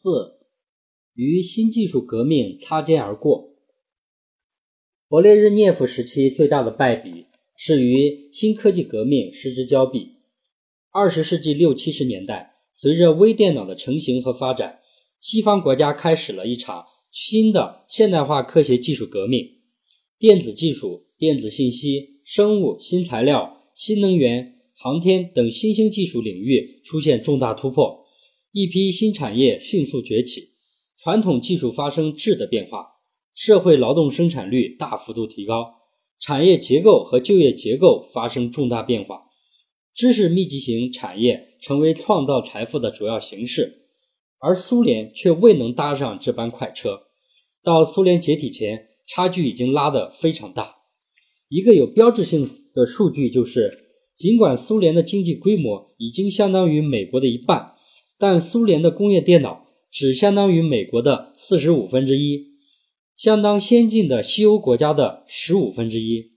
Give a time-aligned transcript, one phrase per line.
[0.00, 0.38] 四，
[1.12, 3.56] 与新技术革命擦肩而过。
[5.08, 7.26] 勃列日涅夫时期最大的败笔
[7.56, 10.18] 是与新科技革命失之交臂。
[10.92, 14.78] 二十世纪六七十年代，随着微电脑的成型和发展，
[15.20, 19.48] 西方国家开始了一场新的现代化科学技术革命，
[20.16, 24.60] 电子技术、电子信息、生物、新材料、新能源。
[24.80, 28.06] 航天等新兴技术领域出现重大突破，
[28.58, 30.48] 一批新产业迅速崛起，
[30.96, 32.88] 传统技术发生质的变化，
[33.32, 35.74] 社会劳动生产率大幅度提高，
[36.18, 39.20] 产业结构和就业结构发生重大变化，
[39.94, 43.86] 知识密集型产业成为创造财富的主要形式，
[44.40, 47.02] 而苏联却未能搭上这班快车。
[47.62, 50.74] 到苏联解体前，差距已经拉得非常大。
[51.48, 53.84] 一个有标志性的数据就是。
[54.18, 57.74] 尽管苏联的经济规模已经相当于美国的一半，
[58.18, 62.48] 但苏联的工业电脑只相当于美国的四十五分之一，
[63.16, 66.32] 相当先进的西欧国家的十五分之一。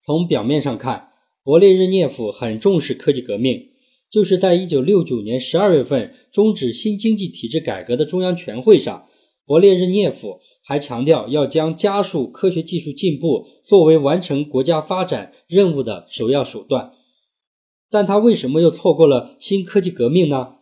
[0.00, 1.10] 从表面上看，
[1.42, 3.70] 勃列日涅夫很重视科技革命，
[4.10, 9.08] 就是在一九六九年十二月份终止新经济体制改革的中央全会上，
[9.46, 10.40] 勃列日涅夫。
[10.66, 16.92] 还强调要将加速科学技术进步作为完成国家发展任务的首要手段，
[17.94, 20.56] 但他为什么又错过了新科技革命呢？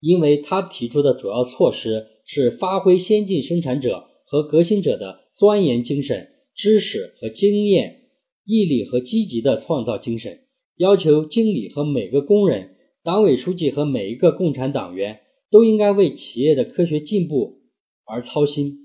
[0.00, 8.08] 因为他提出的主要措施是发挥先进生产者和革新者的钻研精神、知识和经验、
[8.46, 17.60] 毅力和积极的创造精神，要求经理和每个工人、党委书记和每一个共产党员都应该为企业的科学进步。
[18.06, 18.78] 而操心，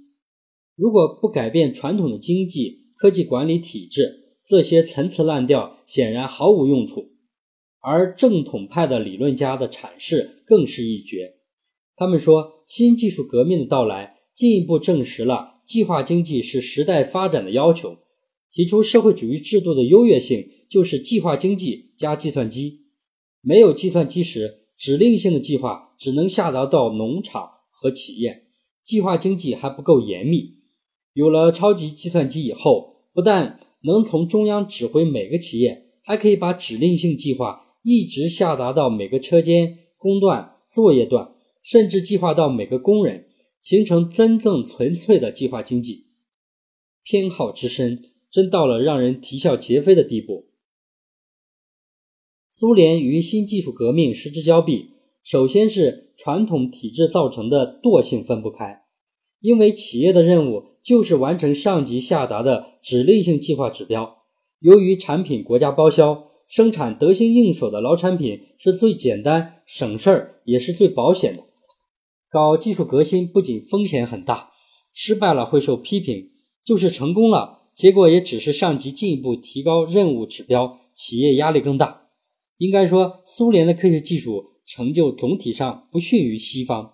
[0.76, 7.12] 如果不改变传统的经济科技管理体制，这些陈词滥调显然毫无用处。
[7.80, 11.36] 而正统派的理论家的阐释更是一绝。
[11.96, 17.98] 他们说，新技术革命的到来进一步证实了计划经济是时代发展的要求，
[18.52, 22.86] 提出社会主义制度的优越性就是计划经济加计算机。
[23.42, 28.46] 没有计算机时，指令性的计划只能下达到农场和企业。
[28.84, 30.56] 计划经济还不够严密，
[31.14, 43.28] 有了超级计算机以后，不但能从中央指挥每个企业，还可以把指令性计划一直下达到每个车间、工段、作业段，甚至计划到每个工人，
[43.62, 46.08] 形成真正纯粹的计划经济。
[47.04, 48.02] 偏好之深，
[48.32, 50.48] 真到了让人啼笑皆非的地步。
[52.50, 54.92] 苏联与新技术革命失之交臂。
[55.24, 58.84] 首先是传统体制造成的惰性分不开，
[59.40, 64.24] 因为企业的任务就是完成上级下达的指令性计划指标。
[64.60, 71.44] 由于产品国家包销，生产得心应手的老产品是最简单、省事儿，也是最保险的。
[72.30, 74.52] 搞技术革新不仅风险很大，
[74.94, 76.30] 失败了会受批评；
[76.64, 82.04] 就是成功了，结果也只是上级进一步提高任务指标，企业压力更大。
[82.58, 84.52] 应该说，苏联的科学技术。
[84.68, 86.94] 成就总体上不逊于西方。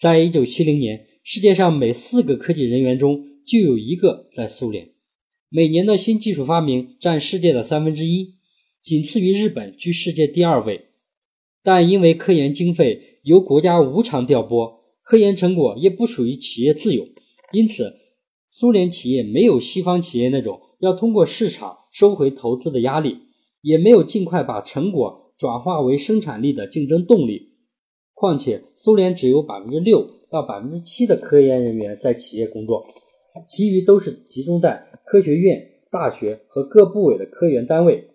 [0.00, 4.90] 在一九七零年，世界上每四个科技人员中就有一个在苏联。
[5.48, 8.34] 每年的新技术发明占世界的三分之一，
[8.82, 10.86] 仅次于日本，居世界第二位。
[11.62, 17.06] 但因为科研经费由国家无偿调拨，科研成果也不属于企业自有，
[17.52, 17.94] 因此
[18.50, 23.18] 苏联企业没有西方企业那种要通过市场收回投资的压力，
[23.60, 25.20] 也没有尽快把成果。
[25.38, 27.51] 转化为生产力的竞争动力。
[28.22, 32.86] 况且，苏联只有百分之六到百分之七的科研人员在企业工作，
[33.48, 38.10] 其余都是集中在科学院、大学和各部委的科研单位。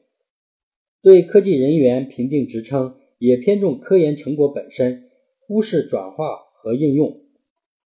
[1.03, 5.09] 对科技人员评定职称也偏重科研成果本身，
[5.41, 7.19] 忽视转化和应用。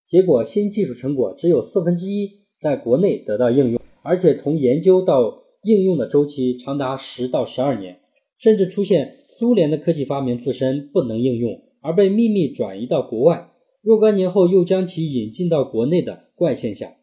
[0.05, 7.97] 结果，新技术成果只有四分之一在国内得到应用，而且从研究到应用的周期长达十到十二年。
[8.37, 13.51] 甚至出现苏联的科技发明自身不能应用，而被秘密转移到国外，
[13.81, 16.93] 若干年后又将其引进到国内的怪现象。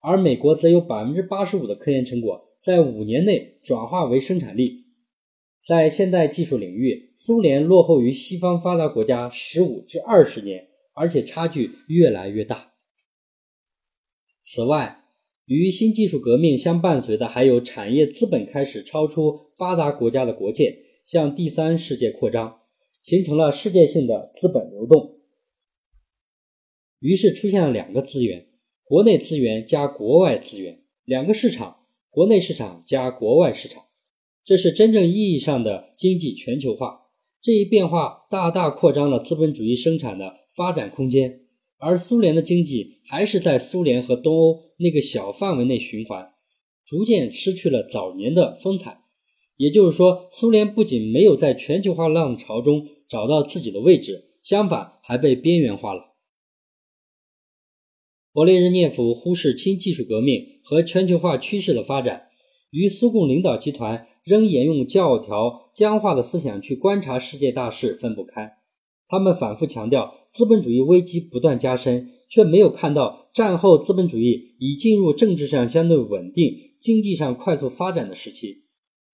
[0.00, 4.84] 而美国则有百分之八十五的科研成果在五年内转化为生产力。
[5.66, 12.74] 在现代技术领域，苏联落后于西方发达国家十五至二十年，而且差距越来越大。
[14.44, 15.02] 此外，
[15.44, 22.60] 与新技术革命相伴随的，还有产业资本开始超出发达国家的国界，向第三世界扩张，
[23.06, 25.20] 形成了世界性的资本流动。
[26.98, 28.48] 于是出现了两个资源：
[28.82, 33.84] 国内资源加国外资源；两个市场：国内市场加国外市场。
[34.44, 37.02] 这是真正意义上的经济全球化。
[37.40, 41.42] 这一变化大大扩张了资本主义生产的发展空间，
[41.78, 46.32] 而苏联的经济还是在苏联和东欧那个小范围内循环，
[46.84, 49.02] 逐渐失去了早年的风采。
[49.56, 56.14] 也就是说，苏联不仅没有在全球化浪潮中找到自己的位置，相反还被边缘化了。
[58.32, 62.28] 勃列日涅夫忽视新技术革命和全球化趋势的发展，
[62.70, 68.58] 与苏共领导集团仍沿用教条僵化的思想去观察世界大势分不开。
[69.08, 78.65] 他们反复强调资本主义危机不断加深，却没有看到战后资本主义已进入政治上相对稳定、经济上快速发展的时期。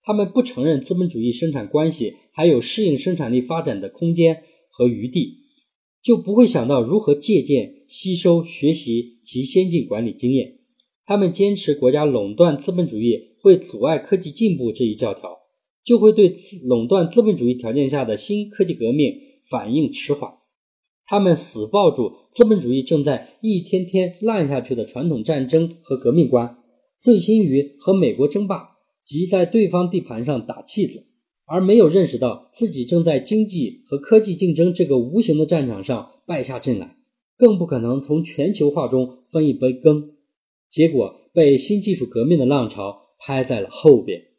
[0.05, 5.39] 他们不承认资本主义生产关系还有适应生产力发展的空间和余地，
[6.03, 10.59] 就不会想到如何借鉴、吸收、学习其先进管理经验。
[11.05, 15.39] 他们坚持国家垄断资本主义会阻碍科技进步这一教条，
[15.85, 19.15] 就会对垄断资本主义条件下的新科技革命
[19.49, 20.35] 反应迟缓。
[21.05, 26.57] 他们死抱住资本主义正在一天天烂下去的传统战争和革命观，
[26.99, 28.72] 醉心于和美国争霸。
[29.05, 31.07] 即在对方地盘上打气子，
[31.45, 36.97] 而没有认识到自己正在经济和科技竞争这个无形的战场上败下阵来，
[37.37, 40.13] 更不可能从全球化中分一杯羹，
[40.71, 44.32] 结果被新技术革命的浪潮拍在了后边。